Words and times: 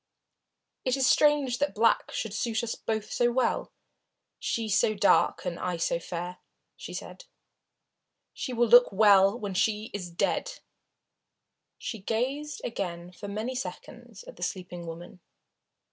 "It 0.83 0.97
is 0.97 1.05
strange 1.07 1.59
that 1.59 1.75
black 1.75 2.11
should 2.11 2.33
suit 2.33 2.63
us 2.63 2.73
both 2.73 3.11
so 3.11 3.31
well 3.31 3.71
she 4.39 4.67
so 4.67 4.95
dark 4.95 5.45
and 5.45 5.59
I 5.59 5.77
so 5.77 5.99
fair!" 5.99 6.39
she 6.75 6.91
said. 6.91 7.25
"She 8.33 8.51
will 8.51 8.67
look 8.67 8.91
well 8.91 9.37
when 9.37 9.53
she 9.53 9.91
is 9.93 10.09
dead." 10.09 10.53
She 11.77 11.99
gazed 11.99 12.61
again 12.63 13.11
for 13.11 13.27
many 13.27 13.53
seconds 13.53 14.23
at 14.23 14.37
the 14.37 14.41
sleeping 14.41 14.87
woman. 14.87 15.19